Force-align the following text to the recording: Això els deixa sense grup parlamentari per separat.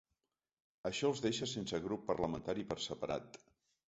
Això 0.89 1.11
els 1.11 1.19
deixa 1.25 1.47
sense 1.51 1.79
grup 1.87 2.07
parlamentari 2.07 2.65
per 2.73 2.79
separat. 2.87 3.39